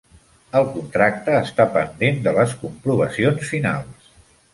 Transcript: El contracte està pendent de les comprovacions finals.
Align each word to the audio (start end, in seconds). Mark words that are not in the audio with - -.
El 0.59 0.63
contracte 0.77 1.35
està 1.39 1.67
pendent 1.75 2.17
de 2.29 2.33
les 2.37 2.55
comprovacions 2.63 3.45
finals. 3.51 4.09